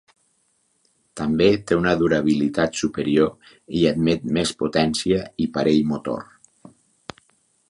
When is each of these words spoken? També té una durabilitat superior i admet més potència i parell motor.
També 1.19 1.49
té 1.71 1.77
una 1.81 1.93
durabilitat 1.99 2.81
superior 2.81 3.53
i 3.81 3.85
admet 3.93 4.27
més 4.39 4.55
potència 4.65 5.23
i 5.47 5.49
parell 5.59 5.89
motor. 5.95 6.27